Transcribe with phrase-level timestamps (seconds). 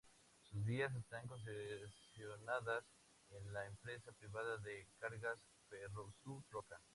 [0.49, 2.83] Sus vías están concesionadas
[3.29, 5.37] a la empresa privada de cargas
[5.69, 6.81] Ferrosur Roca.